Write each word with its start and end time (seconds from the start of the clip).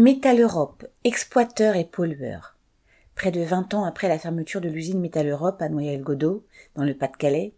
Métal 0.00 0.40
Europe, 0.40 0.86
exploiteur 1.02 1.74
et 1.74 1.84
pollueur. 1.84 2.54
Près 3.16 3.32
de 3.32 3.40
20 3.40 3.74
ans 3.74 3.82
après 3.82 4.06
la 4.06 4.20
fermeture 4.20 4.60
de 4.60 4.68
l'usine 4.68 5.00
Métal 5.00 5.28
Europe 5.28 5.60
à 5.60 5.68
Noyelles-Godeau, 5.68 6.46
dans 6.76 6.84
le 6.84 6.94
Pas-de-Calais, 6.94 7.52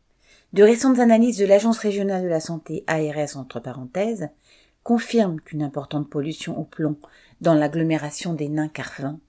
de 0.54 0.62
récentes 0.62 1.00
analyses 1.00 1.37
de 1.37 1.45
l'Agence 1.45 1.76
régionale 1.76 2.22
de 2.22 2.29
la 2.29 2.40
santé 2.40 2.82
ARS 2.87 3.37
entre 3.37 3.61
parenthèses 3.61 4.30
confirment 4.84 5.38
qu'une 5.38 5.62
importante 5.62 6.08
pollution 6.08 6.58
au 6.58 6.64
plomb 6.64 6.96
dans 7.43 7.53
l'agglomération 7.53 8.32
des 8.32 8.48
nains 8.48 8.70
carvins. 8.70 9.20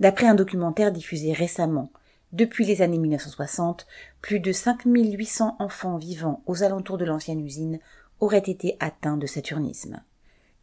D'après 0.00 0.28
un 0.28 0.34
documentaire 0.34 0.92
diffusé 0.92 1.34
récemment, 1.34 1.92
depuis 2.32 2.64
les 2.64 2.80
années 2.80 2.96
1960, 2.96 3.86
plus 4.22 4.40
de 4.40 4.50
5800 4.50 5.56
enfants 5.58 5.98
vivant 5.98 6.42
aux 6.46 6.62
alentours 6.62 6.96
de 6.96 7.04
l'ancienne 7.04 7.44
usine 7.44 7.80
auraient 8.18 8.38
été 8.38 8.78
atteints 8.80 9.18
de 9.18 9.26
saturnisme 9.26 10.00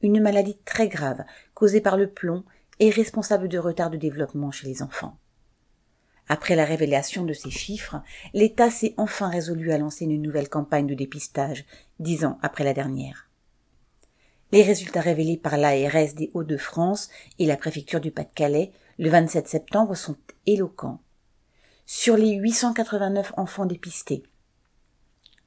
une 0.02 0.22
maladie 0.22 0.58
très 0.66 0.88
grave 0.88 1.24
causée 1.54 1.82
par 1.82 1.98
le 1.98 2.10
plomb 2.10 2.44
et 2.80 2.90
responsable 2.90 3.48
de 3.48 3.58
retard 3.58 3.90
de 3.90 3.98
développement 3.98 4.52
chez 4.52 4.68
les 4.68 4.82
enfants. 4.82 5.18
Après 6.28 6.56
la 6.56 6.66
révélation 6.66 7.26
de 7.26 7.34
ces 7.34 7.50
chiffres, 7.50 8.02
l'État 8.34 8.70
s'est 8.70 8.94
enfin 8.98 9.30
résolu 9.30 9.72
à 9.72 9.80
lancer 9.80 10.06
une 10.06 10.22
nouvelle 10.22 10.48
campagne 10.48 10.86
de 10.86 10.94
dépistage, 10.94 11.66
dix 12.00 12.24
ans 12.24 12.38
après 12.44 12.64
la 12.64 12.74
dernière. 12.74 13.30
Les 14.52 14.64
résultats 14.64 15.02
révélés 15.02 15.38
par 15.38 15.58
l'ARS 15.58 16.14
des 16.16 16.32
Hauts-de-France 16.34 17.10
et 17.40 17.46
la 17.46 17.58
préfecture 17.58 18.00
du 18.00 18.12
Pas-de-Calais 18.12 18.72
le 19.00 19.10
27 19.10 19.48
septembre 19.48 19.96
sont 19.96 20.18
éloquents. 20.46 21.02
Sur 21.86 22.18
les 22.18 22.34
889 22.34 23.34
enfants 23.38 23.66
dépistés, 23.66 24.24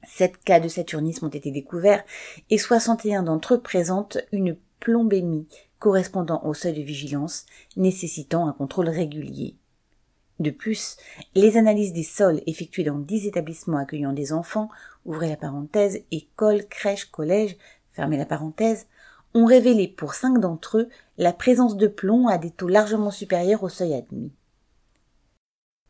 Sept 0.05 0.37
cas 0.43 0.59
de 0.59 0.67
saturnisme 0.67 1.25
ont 1.25 1.29
été 1.29 1.51
découverts 1.51 2.03
et 2.49 2.57
61 2.57 3.23
d'entre 3.23 3.55
eux 3.55 3.61
présentent 3.61 4.17
une 4.31 4.57
plombémie 4.79 5.47
correspondant 5.79 6.41
au 6.43 6.53
seuil 6.53 6.73
de 6.73 6.81
vigilance 6.81 7.45
nécessitant 7.75 8.47
un 8.47 8.53
contrôle 8.53 8.89
régulier. 8.89 9.55
De 10.39 10.49
plus, 10.49 10.97
les 11.35 11.57
analyses 11.57 11.93
des 11.93 12.03
sols 12.03 12.41
effectuées 12.47 12.83
dans 12.83 12.99
dix 12.99 13.27
établissements 13.27 13.77
accueillant 13.77 14.13
des 14.13 14.33
enfants, 14.33 14.69
ouvrez 15.05 15.29
la 15.29 15.37
parenthèse, 15.37 16.01
écoles, 16.11 16.65
crèches, 16.67 17.05
collèges, 17.05 17.55
fermez 17.91 18.17
la 18.17 18.25
parenthèse, 18.25 18.87
ont 19.33 19.45
révélé 19.45 19.87
pour 19.87 20.13
cinq 20.13 20.39
d'entre 20.39 20.79
eux 20.79 20.89
la 21.17 21.33
présence 21.33 21.77
de 21.77 21.87
plomb 21.87 22.27
à 22.27 22.37
des 22.37 22.51
taux 22.51 22.67
largement 22.67 23.11
supérieurs 23.11 23.63
au 23.63 23.69
seuil 23.69 23.93
admis. 23.93 24.31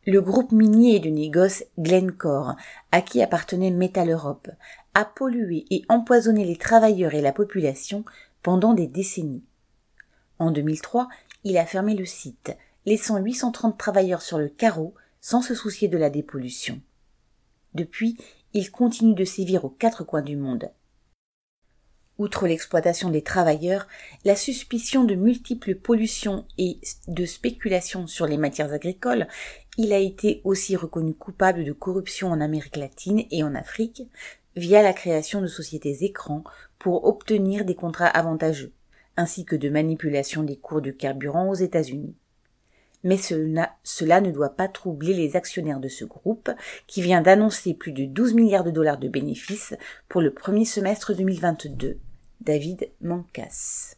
Le 0.06 0.20
groupe 0.20 0.52
minier 0.52 1.00
de 1.00 1.08
négoce 1.08 1.64
Glencore, 1.78 2.56
à 2.92 3.00
qui 3.00 3.22
appartenait 3.22 3.70
Metal 3.70 4.10
Europe, 4.10 4.50
a 4.92 5.06
pollué 5.06 5.64
et 5.70 5.82
empoisonné 5.88 6.44
les 6.44 6.56
travailleurs 6.56 7.14
et 7.14 7.22
la 7.22 7.32
population 7.32 8.04
pendant 8.42 8.74
des 8.74 8.86
décennies. 8.86 9.44
En 10.38 10.50
2003, 10.50 11.08
il 11.44 11.56
a 11.56 11.64
fermé 11.64 11.94
le 11.94 12.04
site, 12.04 12.54
laissant 12.84 13.16
830 13.16 13.78
travailleurs 13.78 14.20
sur 14.20 14.36
le 14.36 14.50
carreau 14.50 14.94
sans 15.22 15.40
se 15.40 15.54
soucier 15.54 15.88
de 15.88 15.96
la 15.96 16.10
dépollution. 16.10 16.82
Depuis, 17.72 18.18
il 18.52 18.70
continue 18.70 19.14
de 19.14 19.24
sévir 19.24 19.64
aux 19.64 19.70
quatre 19.70 20.04
coins 20.04 20.20
du 20.20 20.36
monde. 20.36 20.70
Outre 22.16 22.46
l'exploitation 22.46 23.10
des 23.10 23.22
travailleurs, 23.22 23.88
la 24.24 24.36
suspicion 24.36 25.02
de 25.02 25.16
multiples 25.16 25.74
pollutions 25.74 26.44
et 26.58 26.78
de 27.08 27.24
spéculation 27.24 28.06
sur 28.06 28.26
les 28.26 28.36
matières 28.36 28.72
agricoles, 28.72 29.26
il 29.78 29.92
a 29.92 29.98
été 29.98 30.40
aussi 30.44 30.76
reconnu 30.76 31.12
coupable 31.14 31.64
de 31.64 31.72
corruption 31.72 32.28
en 32.28 32.40
Amérique 32.40 32.76
latine 32.76 33.24
et 33.32 33.42
en 33.42 33.56
Afrique 33.56 34.04
via 34.54 34.82
la 34.82 34.92
création 34.92 35.40
de 35.40 35.48
sociétés 35.48 36.04
écrans 36.04 36.44
pour 36.78 37.04
obtenir 37.04 37.64
des 37.64 37.74
contrats 37.74 38.06
avantageux, 38.06 38.72
ainsi 39.16 39.44
que 39.44 39.56
de 39.56 39.68
manipulation 39.68 40.44
des 40.44 40.56
cours 40.56 40.82
de 40.82 40.92
carburant 40.92 41.48
aux 41.48 41.54
États-Unis. 41.54 42.14
Mais 43.02 43.18
cela, 43.18 43.76
cela, 43.82 44.20
ne 44.20 44.30
doit 44.30 44.56
pas 44.56 44.68
troubler 44.68 45.12
les 45.12 45.36
actionnaires 45.36 45.80
de 45.80 45.88
ce 45.88 46.04
groupe 46.04 46.50
qui 46.86 47.02
vient 47.02 47.20
d'annoncer 47.20 47.74
plus 47.74 47.92
de 47.92 48.06
12 48.06 48.34
milliards 48.34 48.64
de 48.64 48.70
dollars 48.70 48.98
de 48.98 49.08
bénéfices 49.08 49.74
pour 50.08 50.22
le 50.22 50.32
premier 50.32 50.64
semestre 50.64 51.12
2022. 51.14 51.98
David 52.44 52.92
Mancas. 53.00 53.96